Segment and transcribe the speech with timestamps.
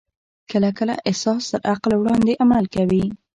[0.51, 3.03] کله کله احساس تر عقل وړاندې عمل کوي.